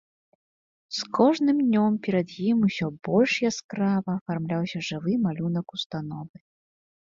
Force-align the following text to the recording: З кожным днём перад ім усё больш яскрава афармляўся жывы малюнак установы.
З 0.99 1.11
кожным 1.17 1.57
днём 1.67 1.91
перад 2.07 2.29
ім 2.49 2.57
усё 2.69 2.87
больш 3.09 3.37
яскрава 3.51 4.11
афармляўся 4.19 4.83
жывы 4.91 5.13
малюнак 5.29 5.67
установы. 5.81 6.37